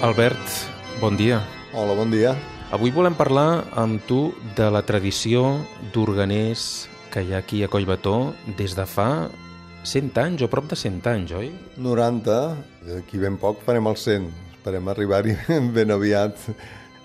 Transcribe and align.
Albert, 0.00 0.40
bon 0.96 1.12
dia. 1.12 1.42
Hola, 1.76 1.92
bon 1.92 2.08
dia. 2.08 2.32
Avui 2.72 2.88
volem 2.88 3.12
parlar 3.12 3.66
amb 3.76 4.00
tu 4.08 4.30
de 4.56 4.70
la 4.72 4.80
tradició 4.80 5.58
d'organers 5.92 6.62
que 7.12 7.20
hi 7.20 7.34
ha 7.34 7.42
aquí 7.44 7.60
a 7.60 7.68
Collbató 7.68 8.32
des 8.56 8.72
de 8.78 8.86
fa 8.88 9.28
100 9.84 10.16
anys 10.22 10.46
o 10.46 10.48
prop 10.48 10.70
de 10.70 10.78
100 10.80 11.10
anys, 11.12 11.34
oi? 11.36 11.50
90, 11.76 12.38
d'aquí 12.86 13.20
ben 13.20 13.36
poc 13.36 13.60
farem 13.66 13.92
el 13.92 14.00
100. 14.00 14.30
Esperem 14.56 14.88
arribar-hi 14.88 15.36
ben 15.76 15.92
aviat. 15.92 16.48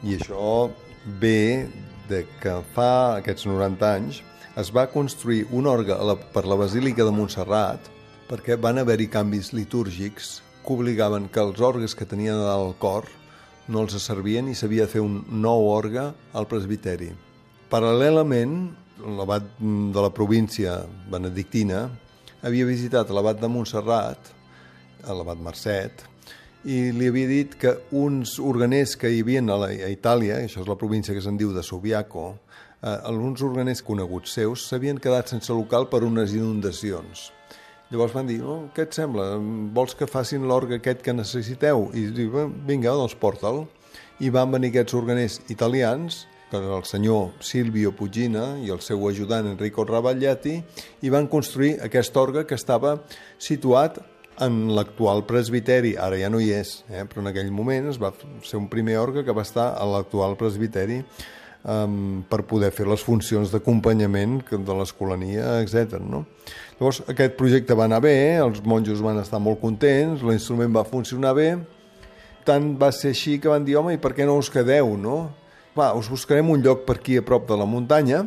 I 0.08 0.16
això 0.16 0.72
ve 1.20 1.68
de 2.08 2.24
que 2.40 2.56
fa 2.80 3.20
aquests 3.20 3.44
90 3.52 3.92
anys 3.92 4.24
es 4.56 4.72
va 4.72 4.88
construir 4.88 5.44
un 5.52 5.68
orgue 5.68 6.00
per 6.32 6.48
la 6.48 6.56
Basílica 6.64 7.04
de 7.04 7.12
Montserrat 7.12 7.92
perquè 8.32 8.56
van 8.56 8.80
haver-hi 8.80 9.12
canvis 9.12 9.52
litúrgics 9.52 10.38
que 10.66 10.74
obligaven 10.74 11.30
que 11.30 11.44
els 11.44 11.62
orgues 11.62 11.96
que 11.96 12.08
tenien 12.10 12.42
al 12.42 12.74
cor 12.82 13.08
no 13.68 13.86
els 13.86 13.96
servien 14.02 14.50
i 14.50 14.56
s'havia 14.58 14.86
de 14.86 14.92
fer 14.92 15.04
un 15.04 15.22
nou 15.42 15.70
orgue 15.72 16.04
al 16.34 16.50
presbiteri. 16.50 17.12
Paral·lelament, 17.72 18.58
l'abat 19.18 19.48
de 19.60 20.02
la 20.02 20.12
província 20.14 20.80
benedictina 21.12 21.88
havia 22.46 22.68
visitat 22.68 23.10
l'abat 23.10 23.40
de 23.42 23.50
Montserrat, 23.50 24.32
l'abat 25.06 25.42
Mercet, 25.42 26.06
i 26.66 26.92
li 26.94 27.10
havia 27.10 27.30
dit 27.30 27.56
que 27.62 27.76
uns 27.94 28.38
organers 28.42 28.96
que 28.98 29.10
hi 29.10 29.22
havia 29.22 29.42
a, 29.44 29.58
la, 29.66 29.70
a 29.70 29.90
Itàlia, 29.94 30.42
això 30.42 30.64
és 30.64 30.70
la 30.70 30.78
província 30.82 31.14
que 31.14 31.22
se'n 31.22 31.38
diu 31.38 31.54
de 31.54 31.64
Subiaco, 31.66 32.28
eh, 32.82 32.96
alguns 32.96 33.44
organers 33.46 33.84
coneguts 33.86 34.34
seus 34.40 34.66
s'havien 34.70 35.02
quedat 35.02 35.30
sense 35.30 35.54
local 35.54 35.90
per 35.90 36.04
unes 36.06 36.34
inundacions. 36.34 37.30
Llavors 37.92 38.16
van 38.16 38.26
dir, 38.26 38.40
oh, 38.42 38.64
què 38.74 38.88
et 38.88 38.96
sembla? 38.98 39.36
Vols 39.76 39.94
que 39.98 40.08
facin 40.10 40.48
l'orgue 40.50 40.80
aquest 40.80 41.04
que 41.06 41.14
necessiteu? 41.14 41.90
I 41.94 42.08
diu, 42.16 42.40
vinga, 42.66 42.96
doncs 42.98 43.14
porta'l. 43.22 43.66
I 44.26 44.32
van 44.34 44.50
venir 44.54 44.72
aquests 44.72 44.96
organers 44.98 45.38
italians, 45.54 46.24
que 46.50 46.58
era 46.58 46.80
el 46.80 46.88
senyor 46.90 47.36
Silvio 47.46 47.92
Pugina 47.98 48.56
i 48.64 48.72
el 48.74 48.82
seu 48.82 49.06
ajudant 49.10 49.52
Enrico 49.52 49.86
Ravagliati, 49.86 50.58
i 51.06 51.14
van 51.14 51.30
construir 51.30 51.76
aquest 51.86 52.18
orgue 52.18 52.46
que 52.50 52.58
estava 52.58 52.98
situat 53.38 54.02
en 54.42 54.66
l'actual 54.76 55.24
presbiteri, 55.30 55.94
ara 55.96 56.18
ja 56.20 56.30
no 56.32 56.42
hi 56.44 56.50
és, 56.58 56.82
eh? 56.90 57.06
però 57.08 57.22
en 57.24 57.32
aquell 57.32 57.54
moment 57.56 57.88
es 57.92 58.02
va 58.02 58.12
ser 58.44 58.58
un 58.60 58.68
primer 58.72 58.98
orgue 59.00 59.24
que 59.24 59.36
va 59.36 59.46
estar 59.46 59.70
a 59.78 59.86
l'actual 59.88 60.36
presbiteri 60.40 61.04
um, 61.66 62.24
per 62.30 62.44
poder 62.48 62.72
fer 62.74 62.86
les 62.88 63.04
funcions 63.04 63.52
d'acompanyament 63.52 64.40
de 64.52 64.78
l'escolania, 64.78 65.60
etc. 65.64 66.00
No? 66.00 66.24
Llavors, 66.80 67.02
aquest 67.12 67.36
projecte 67.40 67.78
va 67.78 67.90
anar 67.90 68.02
bé, 68.06 68.16
els 68.44 68.62
monjos 68.64 69.04
van 69.04 69.20
estar 69.22 69.42
molt 69.42 69.62
contents, 69.62 70.24
l'instrument 70.24 70.74
va 70.76 70.86
funcionar 70.88 71.34
bé, 71.38 71.50
tant 72.46 72.74
va 72.80 72.92
ser 72.94 73.16
així 73.16 73.40
que 73.42 73.52
van 73.52 73.66
dir, 73.66 73.78
home, 73.80 73.96
i 73.96 74.02
per 74.02 74.14
què 74.16 74.28
no 74.28 74.38
us 74.40 74.52
quedeu, 74.54 74.96
no? 75.00 75.20
Va, 75.76 75.92
us 75.98 76.08
buscarem 76.12 76.50
un 76.54 76.62
lloc 76.64 76.86
per 76.88 77.00
aquí 77.00 77.18
a 77.20 77.26
prop 77.26 77.48
de 77.50 77.58
la 77.60 77.68
muntanya, 77.68 78.24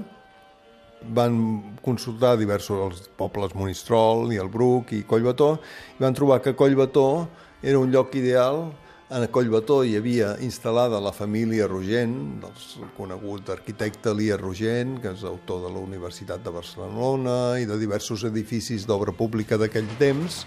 van 1.14 1.36
consultar 1.84 2.36
diversos 2.36 2.81
els 2.83 3.05
pobles 3.16 3.55
Monistrol 3.55 4.33
i 4.34 4.41
el 4.42 4.50
Bruc 4.50 4.91
i 4.97 5.05
Collbató 5.06 5.53
i 5.94 6.03
van 6.03 6.16
trobar 6.16 6.41
que 6.42 6.56
Collbató 6.59 7.28
era 7.62 7.78
un 7.78 7.92
lloc 7.92 8.16
ideal 8.19 8.65
en 9.08 9.24
Collbató 9.32 9.78
hi 9.88 9.94
havia 9.96 10.34
instal·lada 10.44 10.98
la 11.00 11.14
família 11.16 11.66
Rogent, 11.66 12.42
del 12.42 12.88
conegut 12.96 13.48
arquitecte 13.48 14.10
Elia 14.12 14.36
Rogent, 14.36 14.98
que 15.00 15.14
és 15.14 15.22
autor 15.24 15.62
de 15.64 15.70
la 15.72 15.80
Universitat 15.80 16.42
de 16.44 16.52
Barcelona 16.52 17.56
i 17.56 17.64
de 17.64 17.78
diversos 17.80 18.26
edificis 18.28 18.84
d'obra 18.84 19.14
pública 19.16 19.56
d'aquell 19.56 19.88
temps, 20.00 20.42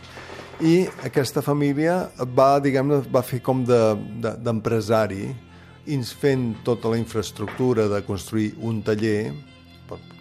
i 0.62 0.86
aquesta 1.02 1.42
família 1.42 2.12
va, 2.38 2.60
diguem 2.62 3.00
va 3.10 3.24
fer 3.26 3.42
com 3.42 3.64
d'empresari, 3.66 5.24
de, 5.26 5.98
de, 5.98 6.04
fent 6.22 6.46
tota 6.62 6.94
la 6.94 7.02
infraestructura 7.02 7.88
de 7.90 8.04
construir 8.06 8.52
un 8.62 8.84
taller 8.86 9.34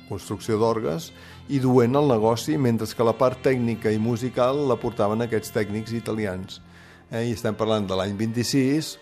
construcció 0.09 0.57
d'orgues, 0.59 1.13
i 1.53 1.61
duent 1.61 1.95
el 1.95 2.09
negoci, 2.09 2.57
mentre 2.57 2.89
que 2.89 3.05
la 3.05 3.15
part 3.15 3.45
tècnica 3.45 3.93
i 3.93 4.01
musical 4.01 4.65
la 4.67 4.81
portaven 4.81 5.29
aquests 5.29 5.53
tècnics 5.55 5.93
italians. 5.93 6.63
Eh? 7.11 7.29
I 7.31 7.35
estem 7.35 7.57
parlant 7.59 7.87
de 7.89 7.99
l'any 7.99 8.17
26, 8.19 8.95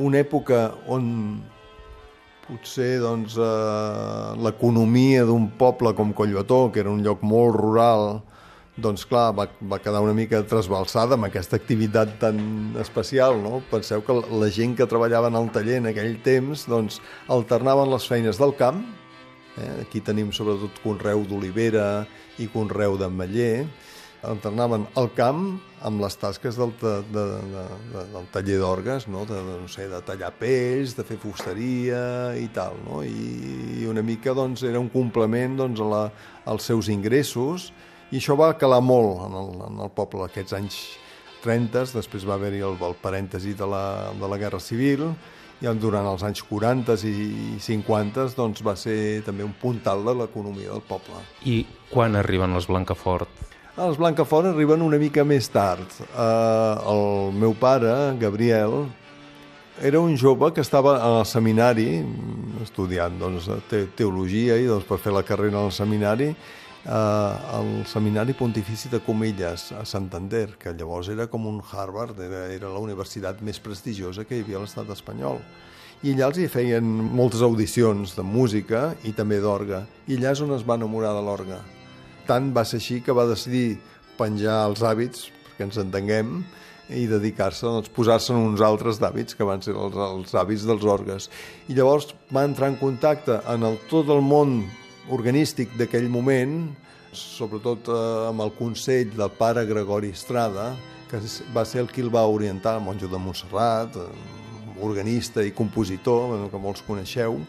una 0.00 0.20
època 0.22 0.70
on 0.88 1.06
potser 2.46 2.98
doncs, 3.02 3.36
eh, 3.38 4.34
l'economia 4.42 5.24
d'un 5.28 5.50
poble 5.60 5.94
com 5.94 6.14
Collbató, 6.16 6.68
que 6.72 6.82
era 6.82 6.90
un 6.90 7.04
lloc 7.04 7.22
molt 7.22 7.54
rural, 7.56 8.22
doncs 8.80 9.04
clar, 9.04 9.28
va, 9.36 9.46
va 9.70 9.78
quedar 9.82 10.00
una 10.00 10.14
mica 10.16 10.40
trasbalsada 10.48 11.18
amb 11.18 11.28
aquesta 11.28 11.58
activitat 11.60 12.16
tan 12.22 12.38
especial, 12.80 13.36
no? 13.42 13.60
Penseu 13.70 14.02
que 14.06 14.16
la 14.16 14.48
gent 14.50 14.74
que 14.78 14.88
treballava 14.88 15.28
en 15.28 15.36
el 15.38 15.50
taller 15.52 15.82
en 15.82 15.90
aquell 15.92 16.16
temps, 16.24 16.64
doncs, 16.70 16.98
alternaven 17.28 17.92
les 17.92 18.08
feines 18.08 18.40
del 18.40 18.56
camp, 18.58 18.80
Eh? 19.58 19.82
Aquí 19.82 20.00
tenim 20.04 20.30
sobretot 20.34 20.80
conreu 20.84 21.24
d'olivera 21.28 22.04
i 22.40 22.48
conreu 22.52 22.96
d'ametller. 23.00 23.66
Alternaven 24.26 24.86
el 25.00 25.08
camp 25.16 25.44
amb 25.88 26.02
les 26.02 26.16
tasques 26.20 26.58
del, 26.60 26.74
de, 26.80 26.94
de, 27.08 27.24
de, 27.40 27.62
de, 27.92 28.02
del 28.12 28.26
taller 28.34 28.58
d'orgues, 28.60 29.06
no? 29.08 29.24
De, 29.28 29.38
de, 29.46 29.58
no 29.62 29.68
sé, 29.72 29.86
de 29.88 30.00
tallar 30.04 30.32
pells, 30.36 30.92
de 30.98 31.06
fer 31.08 31.16
fusteria 31.22 32.02
i 32.36 32.50
tal. 32.52 32.76
No? 32.84 33.00
I, 33.00 33.80
I 33.80 33.88
una 33.88 34.04
mica 34.04 34.36
doncs, 34.36 34.66
era 34.68 34.82
un 34.82 34.90
complement 34.92 35.56
doncs, 35.62 35.80
a 35.80 35.88
la, 35.88 36.02
als 36.52 36.68
seus 36.68 36.92
ingressos 36.92 37.70
i 38.10 38.18
això 38.18 38.34
va 38.36 38.52
calar 38.58 38.80
molt 38.82 39.24
en 39.28 39.36
el, 39.38 39.50
en 39.68 39.82
el 39.86 39.90
poble 39.94 40.24
aquests 40.26 40.56
anys 40.58 40.80
30, 41.44 41.86
després 41.94 42.26
va 42.28 42.36
haver-hi 42.36 42.60
el, 42.66 42.74
el 42.84 42.96
parèntesi 43.00 43.54
de 43.56 43.68
la, 43.70 43.84
de 44.18 44.28
la 44.28 44.38
Guerra 44.40 44.60
Civil, 44.60 45.06
i 45.60 45.68
durant 45.76 46.06
els 46.08 46.24
anys 46.24 46.40
40 46.48 46.96
i 47.04 47.58
50 47.60 48.26
doncs, 48.36 48.64
va 48.64 48.74
ser 48.80 49.20
també 49.26 49.44
un 49.44 49.52
puntal 49.60 50.02
de 50.06 50.16
l'economia 50.22 50.72
del 50.72 50.84
poble. 50.88 51.20
I 51.44 51.62
quan 51.92 52.16
arriben 52.16 52.56
els 52.56 52.68
Blancafort? 52.70 53.39
Els 53.80 53.96
Blancafort 53.96 54.50
arriben 54.50 54.82
una 54.84 54.98
mica 55.00 55.24
més 55.24 55.46
tard. 55.48 55.88
Uh, 56.12 56.90
el 56.92 57.36
meu 57.40 57.54
pare, 57.56 57.92
Gabriel, 58.20 58.82
era 59.80 60.02
un 60.04 60.18
jove 60.20 60.50
que 60.52 60.60
estava 60.60 60.98
al 61.00 61.22
seminari 61.24 62.02
estudiant 62.60 63.16
doncs, 63.16 63.48
teologia 63.96 64.58
i 64.60 64.68
doncs, 64.68 64.84
per 64.84 64.98
fer 65.00 65.14
la 65.16 65.24
carrera 65.24 65.62
al 65.64 65.72
seminari 65.72 66.28
eh, 66.84 66.90
al 66.90 67.86
Seminari 67.86 68.34
Pontifici 68.36 68.88
de 68.92 69.00
Comillas, 69.00 69.70
a 69.72 69.84
Santander, 69.84 70.58
que 70.58 70.72
llavors 70.72 71.08
era 71.08 71.26
com 71.32 71.46
un 71.46 71.60
Harvard, 71.60 72.20
era, 72.20 72.46
era 72.52 72.68
la 72.68 72.84
universitat 72.84 73.40
més 73.40 73.60
prestigiosa 73.60 74.24
que 74.28 74.36
hi 74.36 74.44
havia 74.44 74.60
a 74.60 74.64
l'estat 74.66 74.92
espanyol. 74.92 75.40
I 76.02 76.14
allà 76.14 76.30
els 76.30 76.40
hi 76.40 76.48
feien 76.48 76.84
moltes 76.84 77.40
audicions 77.44 78.16
de 78.16 78.24
música 78.24 78.90
i 79.04 79.12
també 79.16 79.40
d'orga. 79.40 79.84
I 80.08 80.16
allà 80.16 80.32
és 80.36 80.40
on 80.44 80.56
es 80.56 80.64
va 80.64 80.80
enamorar 80.80 81.12
de 81.16 81.24
l'orga. 81.24 81.60
Tant 82.30 82.52
va 82.54 82.62
ser 82.62 82.78
així 82.78 83.00
que 83.02 83.14
va 83.16 83.26
decidir 83.26 83.80
penjar 84.14 84.60
els 84.68 84.84
hàbits, 84.86 85.28
perquè 85.48 85.66
ens 85.66 85.78
entenguem, 85.82 86.36
i 86.90 87.06
dedicar-se, 87.10 87.66
doncs, 87.66 87.90
posar-se 87.94 88.30
en 88.34 88.44
uns 88.52 88.62
altres 88.62 89.00
d'hàbits 89.02 89.34
que 89.38 89.46
van 89.46 89.62
ser 89.62 89.74
els, 89.74 89.96
els 89.96 90.34
hàbits 90.34 90.66
dels 90.68 90.86
orgues. 90.86 91.26
I 91.70 91.74
llavors 91.78 92.10
va 92.34 92.44
entrar 92.46 92.70
en 92.70 92.78
contacte 92.78 93.40
en 93.50 93.66
el, 93.66 93.78
tot 93.90 94.10
el 94.14 94.22
món 94.26 94.60
organístic 95.10 95.74
d'aquell 95.78 96.06
moment, 96.10 96.56
sobretot 97.16 97.90
eh, 97.90 97.98
amb 98.28 98.46
el 98.46 98.54
consell 98.58 99.10
del 99.16 99.34
pare 99.38 99.66
Gregori 99.66 100.12
Estrada, 100.14 100.70
que 101.10 101.18
va 101.54 101.66
ser 101.66 101.82
el 101.82 101.90
qui 101.90 102.04
el 102.04 102.14
va 102.14 102.26
orientar, 102.30 102.76
el 102.78 102.86
monjo 102.86 103.10
de 103.10 103.18
Montserrat, 103.18 103.98
eh, 103.98 104.38
organista 104.86 105.42
i 105.44 105.50
compositor, 105.54 106.38
que 106.50 106.62
molts 106.62 106.86
coneixeu, 106.86 107.40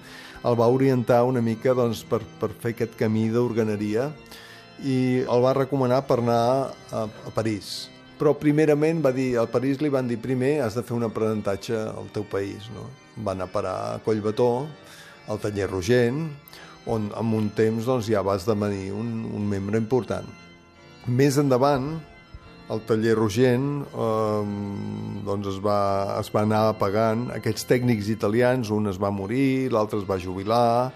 el 0.41 0.57
va 0.57 0.67
orientar 0.73 1.21
una 1.29 1.41
mica 1.45 1.75
doncs, 1.77 2.01
per, 2.01 2.23
per 2.41 2.49
fer 2.61 2.73
aquest 2.73 2.97
camí 2.99 3.29
d'organeria 3.29 4.09
i 4.83 4.99
el 5.21 5.43
va 5.43 5.55
recomanar 5.57 6.01
per 6.09 6.19
anar 6.21 6.43
a, 6.91 7.05
a 7.05 7.33
París. 7.35 7.89
Però 8.21 8.35
primerament 8.37 9.01
va 9.01 9.13
dir, 9.15 9.33
al 9.41 9.49
París 9.49 9.81
li 9.81 9.89
van 9.89 10.09
dir 10.09 10.19
primer 10.21 10.59
has 10.61 10.77
de 10.77 10.83
fer 10.85 10.93
un 10.93 11.07
aprenentatge 11.07 11.77
al 11.77 12.11
teu 12.13 12.25
país. 12.29 12.69
No? 12.75 12.85
Va 13.25 13.33
anar 13.33 13.49
a 13.49 13.53
parar 13.53 13.75
a 13.95 13.99
Collbató, 14.05 14.67
al 15.29 15.41
taller 15.41 15.69
Rogent, 15.69 16.27
on 16.89 17.09
en 17.17 17.33
un 17.37 17.49
temps 17.57 17.85
doncs, 17.85 18.07
ja 18.09 18.23
va 18.25 18.37
esdevenir 18.37 18.91
un, 18.93 19.25
un 19.33 19.49
membre 19.49 19.81
important. 19.81 20.27
Més 21.09 21.37
endavant, 21.41 21.95
el 22.71 22.81
taller 22.87 23.15
Rogent 23.17 23.67
eh, 23.83 24.43
doncs 25.27 25.49
es, 25.55 25.59
va, 25.63 25.79
es 26.19 26.31
va 26.33 26.45
anar 26.45 26.67
apagant. 26.71 27.27
Aquests 27.35 27.67
tècnics 27.69 28.09
italians, 28.13 28.71
un 28.73 28.89
es 28.91 29.01
va 29.01 29.11
morir, 29.13 29.69
l'altre 29.73 29.99
es 30.01 30.07
va 30.07 30.19
jubilar, 30.21 30.91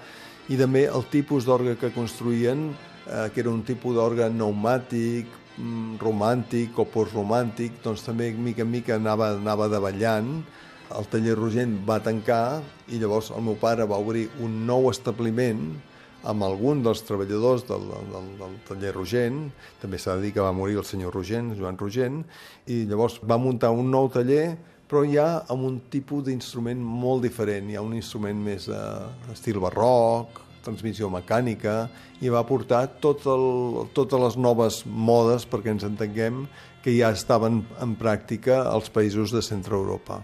i 0.49 0.57
també 0.61 0.85
el 0.85 1.07
tipus 1.11 1.45
d'orgue 1.47 1.75
que 1.81 1.93
construïen, 1.95 2.69
eh, 3.07 3.29
que 3.33 3.41
era 3.41 3.51
un 3.51 3.63
tipus 3.63 3.95
d'orgue 3.95 4.29
pneumàtic, 4.33 5.31
mm, 5.57 5.97
romàntic 6.01 6.77
o 6.79 6.85
postromàntic, 6.85 7.81
doncs 7.83 8.05
també 8.05 8.31
mica 8.33 8.63
en 8.65 8.71
mica 8.71 8.95
anava, 8.95 9.33
anava 9.37 9.69
davallant, 9.71 10.43
el 10.95 11.07
taller 11.09 11.33
Rogent 11.35 11.79
va 11.87 11.99
tancar 11.99 12.61
i 12.93 12.99
llavors 13.01 13.31
el 13.33 13.41
meu 13.41 13.55
pare 13.57 13.87
va 13.89 13.97
obrir 13.97 14.27
un 14.45 14.65
nou 14.67 14.91
establiment 14.91 15.73
amb 16.25 16.43
algun 16.45 16.83
dels 16.85 17.01
treballadors 17.05 17.65
del, 17.69 17.89
del, 18.11 18.29
del 18.39 18.53
taller 18.67 18.93
Rogent, 18.93 19.41
també 19.81 19.97
s'ha 20.01 20.17
de 20.17 20.25
dir 20.25 20.33
que 20.33 20.45
va 20.45 20.53
morir 20.53 20.77
el 20.81 20.85
senyor 20.85 21.13
Rogent, 21.13 21.53
Joan 21.57 21.77
Rogent, 21.77 22.23
i 22.65 22.85
llavors 22.89 23.19
va 23.21 23.37
muntar 23.41 23.73
un 23.73 23.91
nou 23.93 24.09
taller 24.13 24.55
però 24.85 25.01
ja 25.09 25.27
amb 25.49 25.65
un 25.65 25.79
tipus 25.89 26.27
d'instrument 26.27 26.77
molt 26.77 27.23
diferent. 27.25 27.71
Hi 27.71 27.77
ha 27.77 27.85
un 27.85 27.95
instrument 27.97 28.37
més 28.37 28.67
eh, 28.69 29.31
estil 29.33 29.57
barroc, 29.63 30.41
transmissió 30.65 31.09
mecànica, 31.13 31.85
i 32.21 32.31
va 32.33 32.43
portar 32.47 32.85
tot 33.03 33.25
el, 33.29 33.45
totes 33.95 34.21
les 34.21 34.37
noves 34.41 34.81
modes, 34.85 35.45
perquè 35.49 35.73
ens 35.75 35.85
entenguem, 35.87 36.45
que 36.83 36.93
ja 36.97 37.09
estaven 37.13 37.63
en 37.81 37.95
pràctica 37.97 38.63
als 38.69 38.91
països 38.93 39.33
de 39.33 39.41
centre 39.45 39.73
Europa. 39.77 40.21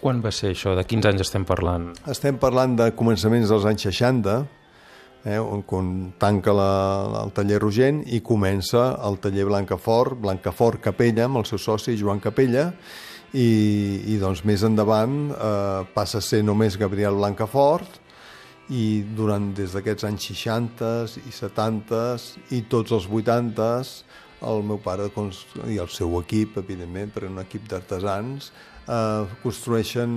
Quan 0.00 0.22
va 0.24 0.32
ser 0.32 0.54
això? 0.54 0.72
De 0.76 0.86
quins 0.88 1.04
anys 1.04 1.26
estem 1.26 1.44
parlant? 1.44 1.90
Estem 2.08 2.38
parlant 2.40 2.78
de 2.78 2.88
començaments 2.96 3.52
dels 3.52 3.66
anys 3.68 3.84
60, 3.90 4.38
eh, 5.26 5.36
on, 5.36 5.60
on 5.76 5.92
tanca 6.18 6.54
la, 6.56 6.70
el 7.20 7.34
taller 7.36 7.60
Rogent 7.60 8.00
i 8.08 8.22
comença 8.24 8.94
el 9.04 9.20
taller 9.20 9.44
Blancafort, 9.50 10.16
Blancafort 10.22 10.80
Capella, 10.88 11.26
amb 11.28 11.42
el 11.42 11.48
seu 11.48 11.60
soci 11.60 11.98
Joan 12.00 12.22
Capella, 12.24 12.70
i, 13.36 13.50
i 14.10 14.16
doncs 14.18 14.42
més 14.48 14.64
endavant 14.66 15.18
eh, 15.30 15.82
passa 15.94 16.18
a 16.18 16.24
ser 16.24 16.40
només 16.42 16.80
Gabriel 16.80 17.20
Blancafort 17.20 17.99
i 18.70 19.02
durant 19.18 19.50
des 19.56 19.74
d'aquests 19.74 20.06
anys 20.06 20.30
60 20.30 21.20
i 21.26 21.34
70 21.34 22.02
i 22.54 22.62
tots 22.70 22.94
els 22.94 23.08
80 23.10 23.70
el 24.50 24.62
meu 24.64 24.78
pare 24.80 25.10
i 25.68 25.78
el 25.82 25.88
seu 25.92 26.16
equip, 26.20 26.56
evidentment, 26.62 27.12
per 27.12 27.26
un 27.28 27.38
equip 27.42 27.68
d'artesans, 27.68 28.50
eh, 28.88 29.24
construeixen 29.42 30.10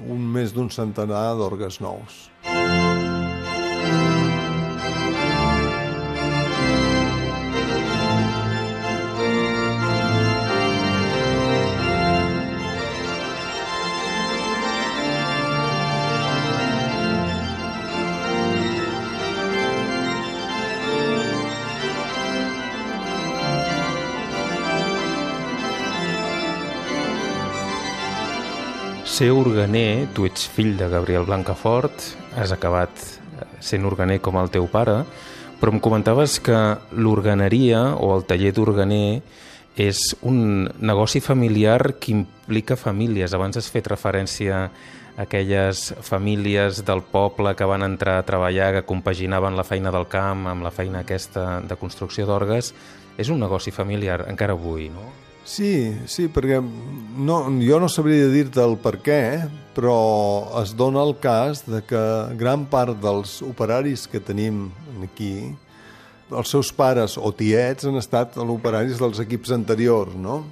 un 0.00 0.26
més 0.38 0.54
d'un 0.54 0.70
centenar 0.70 1.34
d'orgues 1.40 1.80
nous. 1.80 2.26
Ser 29.20 29.34
organer, 29.36 30.08
tu 30.16 30.24
ets 30.24 30.46
fill 30.48 30.78
de 30.80 30.86
Gabriel 30.88 31.26
Blancafort, 31.28 31.92
has 32.40 32.54
acabat 32.54 32.88
eh, 32.88 33.44
sent 33.60 33.84
organer 33.84 34.16
com 34.24 34.38
el 34.40 34.48
teu 34.48 34.64
pare, 34.72 35.02
però 35.60 35.74
em 35.74 35.80
comentaves 35.84 36.38
que 36.40 36.56
l'organeria 36.96 37.82
o 38.00 38.14
el 38.14 38.24
taller 38.24 38.54
d'organer 38.56 39.20
és 39.76 40.00
un 40.24 40.64
negoci 40.80 41.20
familiar 41.20 41.98
que 42.00 42.14
implica 42.14 42.80
famílies. 42.80 43.36
Abans 43.36 43.60
has 43.60 43.68
fet 43.68 43.92
referència 43.92 44.64
a 44.64 45.26
aquelles 45.28 45.90
famílies 46.00 46.80
del 46.88 47.04
poble 47.04 47.52
que 47.58 47.68
van 47.68 47.84
entrar 47.84 48.16
a 48.22 48.24
treballar, 48.24 48.72
que 48.78 48.86
compaginaven 48.88 49.52
la 49.52 49.68
feina 49.68 49.92
del 49.92 50.08
camp 50.08 50.48
amb 50.48 50.64
la 50.64 50.72
feina 50.72 51.04
aquesta 51.04 51.58
de 51.60 51.76
construcció 51.76 52.24
d'orgues. 52.24 52.72
És 53.20 53.28
un 53.28 53.44
negoci 53.44 53.68
familiar 53.68 54.22
encara 54.32 54.56
avui, 54.56 54.88
no? 54.88 55.19
Sí, 55.44 55.96
sí, 56.06 56.28
perquè 56.30 56.60
no, 56.60 57.40
jo 57.64 57.80
no 57.80 57.88
sabria 57.88 58.28
dir-te 58.30 58.60
el 58.62 58.76
per 58.78 58.98
què, 59.02 59.22
però 59.74 59.96
es 60.60 60.74
dona 60.76 61.02
el 61.02 61.14
cas 61.22 61.64
de 61.66 61.80
que 61.86 62.02
gran 62.38 62.66
part 62.70 63.00
dels 63.02 63.40
operaris 63.46 64.06
que 64.10 64.20
tenim 64.20 64.68
aquí, 65.02 65.50
els 66.30 66.52
seus 66.52 66.70
pares 66.76 67.16
o 67.18 67.32
tiets 67.34 67.88
han 67.88 67.98
estat 67.98 68.36
operaris 68.38 69.00
dels 69.00 69.18
equips 69.24 69.50
anteriors, 69.56 70.14
no? 70.14 70.44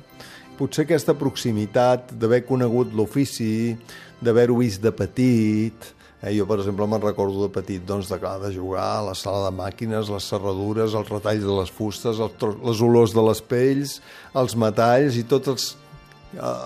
Potser 0.59 0.89
aquesta 0.89 1.15
proximitat 1.15 2.11
d'haver 2.19 2.43
conegut 2.49 2.91
l'ofici, 2.97 3.77
d'haver-ho 4.19 4.57
vist 4.59 4.83
de 4.83 4.91
petit, 4.91 5.93
Eh, 6.21 6.33
jo, 6.35 6.49
per 6.51 6.59
exemple, 6.59 6.87
me'n 6.91 7.03
recordo 7.03 7.45
de 7.45 7.51
petit 7.55 7.85
doncs, 7.87 8.09
de, 8.11 8.19
de 8.43 8.51
jugar 8.55 8.87
a 8.97 9.03
la 9.11 9.15
sala 9.15 9.45
de 9.47 9.53
màquines, 9.55 10.09
les 10.11 10.31
serradures, 10.33 10.97
els 10.99 11.13
retalls 11.13 11.45
de 11.47 11.59
les 11.61 11.71
fustes, 11.71 12.19
els, 12.19 12.49
les 12.59 12.83
olors 12.83 13.15
de 13.15 13.23
les 13.23 13.43
pells, 13.53 14.01
els 14.35 14.57
metalls 14.59 15.19
i 15.21 15.23
tots 15.31 15.53
els, 15.53 15.69
eh, 16.35 16.57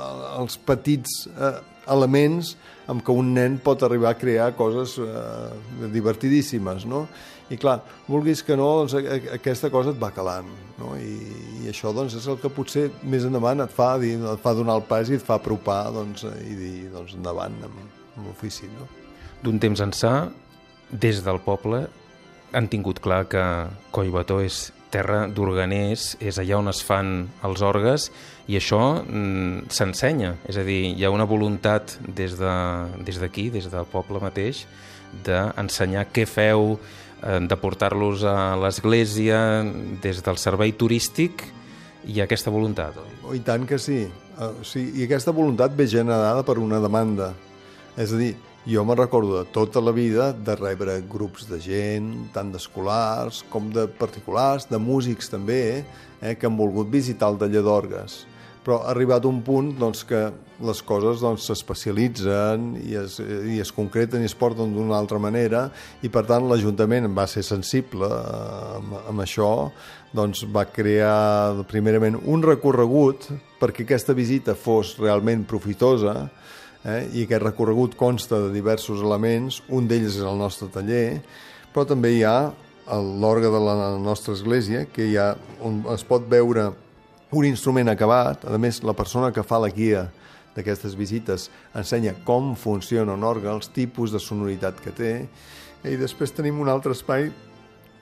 els 0.40 0.56
petits 0.56 1.26
eh, 1.34 1.58
elements 1.92 2.54
amb 2.88 3.04
què 3.04 3.12
un 3.14 3.34
nen 3.36 3.58
pot 3.62 3.84
arribar 3.84 4.14
a 4.14 4.18
crear 4.18 4.48
coses 4.56 4.96
eh, 5.02 5.84
divertidíssimes, 5.92 6.88
no? 6.88 7.04
I 7.52 7.58
clar, 7.60 7.82
vulguis 8.08 8.40
que 8.46 8.56
no, 8.56 8.70
doncs, 8.80 8.96
aquesta 9.36 9.68
cosa 9.68 9.92
et 9.92 10.00
va 10.00 10.14
calant, 10.16 10.48
no? 10.80 10.94
I, 10.96 11.12
i 11.60 11.68
això 11.68 11.92
doncs, 11.92 12.16
és 12.16 12.30
el 12.30 12.40
que 12.40 12.48
potser 12.56 12.88
més 13.04 13.28
endavant 13.28 13.60
et 13.66 13.76
fa, 13.76 13.92
dir, 14.00 14.16
et 14.16 14.42
fa 14.42 14.56
donar 14.56 14.80
el 14.80 14.88
pas 14.88 15.12
i 15.12 15.20
et 15.20 15.28
fa 15.28 15.36
apropar 15.36 15.84
doncs, 15.92 16.24
i 16.40 16.56
dir 16.56 16.74
doncs, 16.96 17.18
endavant 17.20 17.60
amb, 17.68 17.86
amb 18.16 18.26
l'ofici, 18.30 18.72
no? 18.72 18.88
D'un 19.42 19.58
temps 19.62 19.80
ençà, 19.82 20.30
des 20.92 21.22
del 21.24 21.40
poble, 21.42 21.86
han 22.52 22.68
tingut 22.68 23.00
clar 23.00 23.24
que 23.32 23.42
Collbató 23.94 24.40
és 24.44 24.70
terra 24.92 25.24
d'organers, 25.32 26.18
és 26.20 26.38
allà 26.38 26.58
on 26.60 26.68
es 26.68 26.82
fan 26.84 27.12
els 27.46 27.62
orgues, 27.64 28.10
i 28.50 28.58
això 28.58 28.82
mm, 29.00 29.70
s'ensenya. 29.72 30.34
És 30.48 30.58
a 30.60 30.66
dir, 30.66 30.82
hi 30.92 31.06
ha 31.06 31.12
una 31.14 31.26
voluntat 31.28 31.96
des 32.04 32.36
d'aquí, 32.36 33.48
de, 33.48 33.56
des, 33.56 33.64
des 33.64 33.70
del 33.72 33.88
poble 33.88 34.20
mateix, 34.22 34.66
d'ensenyar 35.24 36.06
què 36.12 36.26
feu, 36.28 36.76
eh, 37.22 37.40
de 37.40 37.58
portar-los 37.60 38.26
a 38.28 38.54
l'església, 38.60 39.40
des 40.04 40.20
del 40.24 40.40
servei 40.40 40.76
turístic, 40.76 41.46
hi 42.04 42.20
ha 42.20 42.26
aquesta 42.26 42.52
voluntat, 42.52 42.98
oi? 42.98 43.16
Oh, 43.22 43.34
I 43.36 43.42
tant 43.46 43.64
que 43.68 43.78
sí. 43.80 44.04
Uh, 44.32 44.54
sí. 44.66 44.88
I 44.98 45.06
aquesta 45.06 45.32
voluntat 45.34 45.74
ve 45.76 45.86
generada 45.86 46.42
per 46.44 46.58
una 46.58 46.80
demanda. 46.82 47.32
És 48.00 48.12
a 48.12 48.18
dir, 48.18 48.32
jo 48.66 48.84
me 48.84 48.94
recordo 48.94 49.38
de 49.42 49.50
tota 49.50 49.80
la 49.80 49.90
vida 49.90 50.32
de 50.32 50.54
rebre 50.54 51.00
grups 51.10 51.48
de 51.50 51.58
gent, 51.58 52.12
tant 52.34 52.52
d'escolars 52.54 53.42
com 53.50 53.72
de 53.74 53.88
particulars, 53.90 54.68
de 54.70 54.78
músics 54.78 55.32
també, 55.32 55.82
eh, 56.20 56.36
que 56.38 56.46
han 56.46 56.56
volgut 56.56 56.86
visitar 56.90 57.32
el 57.32 57.40
taller 57.40 57.62
d'orgues. 57.66 58.22
Però 58.62 58.78
ha 58.84 58.92
arribat 58.92 59.24
un 59.26 59.40
punt 59.42 59.72
doncs, 59.74 60.04
que 60.06 60.28
les 60.62 60.82
coses 60.86 61.18
doncs, 61.24 61.48
s'especialitzen 61.48 62.68
doncs, 62.76 62.84
i, 62.86 62.94
es, 63.00 63.18
i 63.50 63.58
es 63.58 63.72
concreten 63.74 64.22
i 64.22 64.30
es 64.30 64.36
porten 64.38 64.70
d'una 64.74 64.94
altra 64.94 65.18
manera 65.18 65.64
i 66.06 66.10
per 66.12 66.22
tant 66.28 66.46
l'Ajuntament 66.46 67.10
va 67.16 67.26
ser 67.26 67.42
sensible 67.42 68.06
eh, 68.06 68.76
amb, 68.78 68.94
amb 69.10 69.24
això 69.24 69.50
doncs 70.14 70.44
va 70.54 70.68
crear 70.70 71.64
primerament 71.66 72.20
un 72.30 72.46
recorregut 72.46 73.26
perquè 73.58 73.82
aquesta 73.82 74.14
visita 74.14 74.54
fos 74.54 74.94
realment 75.00 75.42
profitosa 75.50 76.28
eh? 76.84 77.06
i 77.12 77.24
aquest 77.26 77.44
recorregut 77.44 77.96
consta 77.98 78.40
de 78.44 78.52
diversos 78.54 79.02
elements, 79.04 79.62
un 79.68 79.88
d'ells 79.88 80.18
és 80.18 80.26
el 80.26 80.38
nostre 80.40 80.68
taller, 80.72 81.20
però 81.72 81.86
també 81.88 82.14
hi 82.16 82.22
ha 82.26 82.52
l'orgue 82.92 83.50
de 83.52 83.60
la 83.62 83.76
nostra 84.02 84.34
església, 84.34 84.86
que 84.90 85.06
hi 85.06 85.16
ha, 85.16 85.32
on 85.62 85.82
es 85.94 86.04
pot 86.04 86.26
veure 86.28 86.72
un 87.32 87.46
instrument 87.48 87.88
acabat, 87.88 88.44
a 88.44 88.58
més 88.60 88.82
la 88.84 88.96
persona 88.96 89.32
que 89.32 89.44
fa 89.46 89.60
la 89.62 89.70
guia 89.72 90.08
d'aquestes 90.52 90.96
visites 90.98 91.48
ensenya 91.78 92.12
com 92.26 92.52
funciona 92.58 93.14
un 93.16 93.24
orgue, 93.24 93.48
els 93.48 93.70
tipus 93.72 94.12
de 94.12 94.20
sonoritat 94.20 94.82
que 94.84 94.92
té, 94.92 95.12
i 95.88 95.96
després 95.98 96.34
tenim 96.34 96.60
un 96.60 96.68
altre 96.70 96.92
espai 96.92 97.30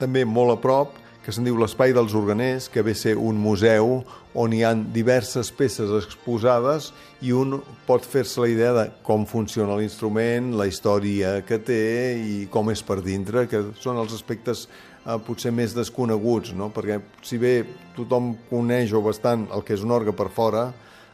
també 0.01 0.25
molt 0.25 0.57
a 0.57 0.59
prop, 0.61 0.97
que 1.21 1.33
se'n 1.33 1.45
diu 1.45 1.57
l'Espai 1.59 1.93
dels 1.93 2.15
Organers, 2.17 2.67
que 2.71 2.81
ve 2.81 2.95
ser 2.97 3.13
un 3.19 3.37
museu 3.37 3.99
on 4.33 4.53
hi 4.55 4.63
han 4.65 4.87
diverses 4.95 5.51
peces 5.53 5.91
exposades 5.97 6.89
i 7.21 7.33
un 7.35 7.59
pot 7.85 8.05
fer-se 8.07 8.41
la 8.41 8.49
idea 8.49 8.71
de 8.73 8.85
com 9.05 9.27
funciona 9.29 9.77
l'instrument, 9.77 10.53
la 10.57 10.65
història 10.69 11.37
que 11.45 11.59
té 11.61 11.81
i 12.17 12.37
com 12.51 12.71
és 12.73 12.81
per 12.81 13.01
dintre, 13.05 13.45
que 13.51 13.61
són 13.83 13.99
els 14.01 14.15
aspectes 14.17 14.65
eh, 14.65 15.17
potser 15.27 15.53
més 15.53 15.75
desconeguts, 15.77 16.55
no? 16.57 16.71
perquè 16.73 17.01
si 17.21 17.37
bé 17.41 17.59
tothom 17.97 18.33
coneix 18.49 18.95
o 18.97 19.03
bastant 19.05 19.45
el 19.53 19.65
que 19.67 19.77
és 19.77 19.85
un 19.85 19.93
orgue 19.93 20.15
per 20.17 20.31
fora, 20.33 20.71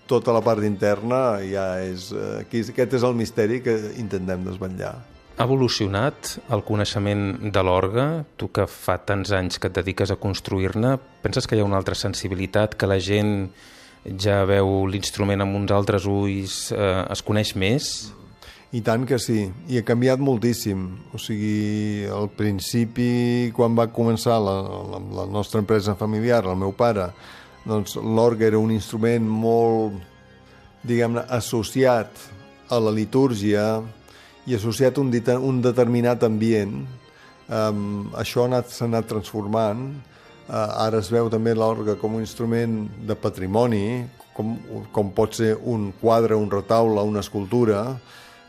tota 0.07 0.31
la 0.31 0.41
part 0.45 0.63
interna 0.63 1.41
ja 1.43 1.67
és... 1.83 2.13
Eh, 2.15 2.47
aquest 2.47 2.95
és 2.95 3.03
el 3.03 3.17
misteri 3.17 3.59
que 3.65 3.75
intentem 3.99 4.47
desvetllar. 4.47 5.16
Ha 5.37 5.45
evolucionat 5.45 6.31
el 6.49 6.63
coneixement 6.65 7.51
de 7.53 7.61
l'orgue? 7.61 8.03
Tu 8.41 8.47
que 8.49 8.63
fa 8.65 8.95
tants 9.05 9.29
anys 9.37 9.59
que 9.61 9.69
et 9.69 9.75
dediques 9.75 10.09
a 10.09 10.15
construir-ne, 10.17 10.95
penses 11.21 11.45
que 11.45 11.53
hi 11.53 11.61
ha 11.61 11.67
una 11.67 11.77
altra 11.77 11.93
sensibilitat, 11.93 12.73
que 12.73 12.89
la 12.89 12.97
gent 12.97 13.51
ja 14.17 14.39
veu 14.49 14.87
l'instrument 14.89 15.43
amb 15.45 15.59
uns 15.59 15.73
altres 15.75 16.07
ulls, 16.09 16.55
eh, 16.73 17.03
es 17.13 17.21
coneix 17.21 17.51
més? 17.53 17.89
I 18.73 18.81
tant 18.81 19.05
que 19.05 19.19
sí, 19.21 19.43
i 19.69 19.77
ha 19.77 19.85
canviat 19.85 20.23
moltíssim. 20.25 20.81
O 21.13 21.21
sigui, 21.21 22.07
al 22.09 22.31
principi, 22.33 23.51
quan 23.53 23.77
va 23.77 23.85
començar 23.93 24.39
la, 24.41 24.55
la, 24.89 25.03
la 25.19 25.27
nostra 25.29 25.61
empresa 25.61 25.93
familiar, 25.99 26.41
el 26.49 26.57
meu 26.57 26.73
pare, 26.73 27.11
doncs 27.67 27.93
l'orgue 28.01 28.49
era 28.49 28.57
un 28.57 28.73
instrument 28.73 29.29
molt, 29.29 30.01
diguem-ne, 30.81 31.27
associat 31.37 32.25
a 32.73 32.81
la 32.81 32.95
litúrgia, 32.95 33.83
i 34.47 34.55
associat 34.55 34.97
a 34.97 35.03
un, 35.03 35.11
un 35.43 35.61
determinat 35.61 36.23
ambient. 36.23 36.79
Um, 37.47 38.09
això 38.15 38.43
s'ha 38.43 38.47
anat, 38.47 38.75
anat 38.87 39.09
transformant. 39.11 39.89
Uh, 40.47 40.55
ara 40.87 41.01
es 41.03 41.11
veu 41.11 41.27
també 41.29 41.53
l'orgue 41.53 41.97
com 41.99 42.15
un 42.15 42.23
instrument 42.23 42.85
de 43.07 43.15
patrimoni, 43.19 44.05
com, 44.37 44.55
com 44.95 45.11
pot 45.11 45.35
ser 45.35 45.57
un 45.57 45.91
quadre, 45.99 46.37
un 46.39 46.47
retaule, 46.51 47.03
una 47.03 47.23
escultura, 47.25 47.83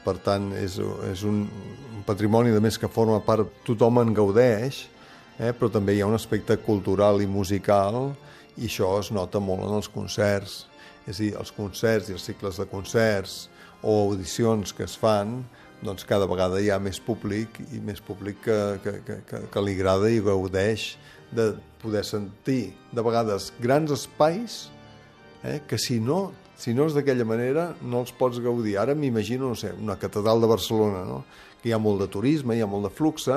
per 0.05 0.17
tant, 0.23 0.53
és, 0.57 0.79
és 1.11 1.25
un, 1.27 1.43
un 1.99 2.07
patrimoni 2.07 2.55
de 2.55 2.63
més 2.63 2.79
que 2.79 2.89
forma 2.89 3.19
part, 3.25 3.51
tothom 3.67 3.99
en 4.05 4.15
gaudeix, 4.15 4.85
eh? 5.39 5.51
però 5.51 5.69
també 5.73 5.97
hi 5.97 6.03
ha 6.05 6.09
un 6.09 6.17
aspecte 6.17 6.57
cultural 6.63 7.23
i 7.25 7.27
musical 7.27 8.13
i 8.57 8.69
això 8.71 8.95
es 9.01 9.11
nota 9.15 9.43
molt 9.43 9.67
en 9.67 9.77
els 9.81 9.91
concerts. 9.91 10.63
És 11.09 11.19
a 11.19 11.23
dir, 11.25 11.33
els 11.41 11.51
concerts 11.57 12.11
i 12.11 12.17
els 12.17 12.27
cicles 12.31 12.59
de 12.61 12.67
concerts 12.71 13.49
o 13.83 13.95
audicions 14.09 14.75
que 14.77 14.87
es 14.87 14.97
fan, 14.99 15.41
doncs 15.85 16.07
cada 16.09 16.27
vegada 16.27 16.61
hi 16.61 16.73
ha 16.75 16.81
més 16.83 16.99
públic 17.01 17.61
i 17.71 17.79
més 17.85 18.01
públic 18.03 18.41
que, 18.45 18.59
que, 18.83 18.97
que, 19.07 19.43
que, 19.53 19.63
li 19.63 19.77
agrada 19.79 20.11
i 20.11 20.21
gaudeix 20.25 20.91
de 21.31 21.53
poder 21.83 22.03
sentir 22.07 22.75
de 22.91 23.05
vegades 23.05 23.53
grans 23.63 23.93
espais 23.95 24.67
eh, 25.45 25.61
que 25.69 25.79
si 25.79 26.01
no 26.03 26.33
si 26.59 26.75
no 26.75 26.89
és 26.89 26.95
d'aquella 26.97 27.23
manera 27.23 27.69
no 27.87 28.01
els 28.03 28.11
pots 28.11 28.41
gaudir. 28.43 28.75
Ara 28.83 28.97
m'imagino, 28.99 29.53
no 29.53 29.59
sé, 29.59 29.71
una 29.79 29.95
catedral 29.95 30.43
de 30.43 30.49
Barcelona, 30.51 31.05
no? 31.07 31.21
que 31.63 31.71
hi 31.71 31.75
ha 31.75 31.79
molt 31.79 32.03
de 32.03 32.09
turisme, 32.11 32.57
hi 32.57 32.65
ha 32.65 32.67
molt 32.67 32.89
de 32.89 32.91
fluxe, 32.91 33.37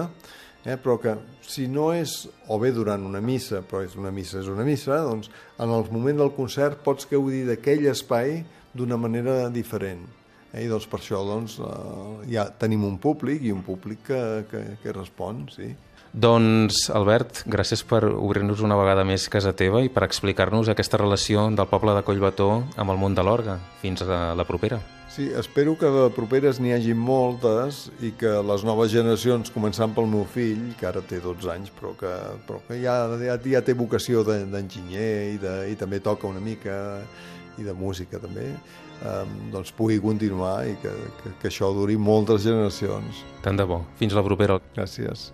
eh? 0.66 0.78
però 0.82 0.98
que 1.02 1.14
si 1.46 1.68
no 1.70 1.92
és, 1.94 2.24
o 2.50 2.58
bé 2.62 2.72
durant 2.74 3.06
una 3.06 3.22
missa, 3.22 3.62
però 3.62 3.84
és 3.86 3.94
una 3.98 4.10
missa 4.14 4.40
és 4.42 4.50
una 4.50 4.66
missa, 4.66 4.98
doncs 5.06 5.30
en 5.62 5.70
el 5.70 5.86
moment 5.94 6.24
del 6.24 6.34
concert 6.34 6.82
pots 6.86 7.06
gaudir 7.12 7.46
d'aquell 7.50 7.86
espai 7.94 8.42
d'una 8.74 8.98
manera 8.98 9.46
diferent. 9.54 10.08
Eh? 10.54 10.66
I 10.66 10.68
doncs 10.72 10.88
per 10.92 11.00
això 11.00 11.22
doncs, 11.28 11.60
eh, 11.60 12.34
ja 12.34 12.50
tenim 12.52 12.84
un 12.88 13.00
públic 13.02 13.44
i 13.44 13.54
un 13.56 13.64
públic 13.66 14.04
que, 14.12 14.22
que, 14.52 14.66
que 14.84 14.98
respon, 14.98 15.46
sí. 15.54 15.72
Doncs, 16.12 16.90
Albert, 16.92 17.46
gràcies 17.48 17.86
per 17.88 18.02
obrir-nos 18.04 18.60
una 18.60 18.76
vegada 18.76 19.06
més 19.08 19.30
casa 19.32 19.54
teva 19.56 19.80
i 19.80 19.88
per 19.88 20.04
explicar-nos 20.04 20.68
aquesta 20.68 21.00
relació 21.00 21.46
del 21.56 21.70
poble 21.72 21.94
de 21.96 22.04
Collbató 22.04 22.50
amb 22.76 22.92
el 22.92 23.00
món 23.00 23.16
de 23.16 23.24
l'orga. 23.24 23.56
Fins 23.80 24.04
a 24.04 24.34
la 24.36 24.44
propera. 24.44 24.82
Sí, 25.12 25.30
espero 25.36 25.78
que 25.80 25.88
de 25.92 26.04
properes 26.16 26.60
n'hi 26.64 26.72
hagi 26.72 26.94
moltes 26.96 27.86
i 28.04 28.14
que 28.20 28.30
les 28.48 28.62
noves 28.68 28.92
generacions, 28.92 29.52
començant 29.52 29.92
pel 29.96 30.08
meu 30.08 30.24
fill, 30.24 30.70
que 30.80 30.88
ara 30.88 31.04
té 31.04 31.20
12 31.24 31.52
anys, 31.52 31.72
però 31.80 31.92
que, 32.00 32.12
però 32.48 32.60
que 32.68 32.80
ja, 32.80 32.96
ja, 33.20 33.36
ja 33.56 33.64
té 33.64 33.76
vocació 33.76 34.24
d'enginyer 34.28 35.12
i, 35.34 35.40
de, 35.40 35.56
i 35.72 35.76
també 35.80 36.00
toca 36.04 36.32
una 36.32 36.44
mica 36.44 36.78
i 37.60 37.68
de 37.68 37.76
música 37.76 38.20
també, 38.24 38.54
eh, 39.02 39.24
doncs 39.54 39.74
pugui 39.78 40.00
continuar 40.04 40.62
i 40.70 40.78
que, 40.82 40.94
que, 41.22 41.34
que 41.42 41.52
això 41.52 41.74
duri 41.76 41.98
moltes 41.98 42.46
generacions. 42.48 43.26
Tant 43.46 43.58
de 43.60 43.68
bo. 43.68 43.84
Fins 44.02 44.16
la 44.18 44.26
propera. 44.26 44.62
Gràcies. 44.78 45.32